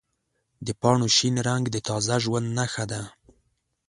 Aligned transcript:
د 0.65 0.67
پاڼو 0.81 1.07
شین 1.17 1.35
رنګ 1.47 1.63
د 1.71 1.77
تازه 1.87 2.15
ژوند 2.23 2.47
نښه 2.57 2.85
ده. 2.91 3.01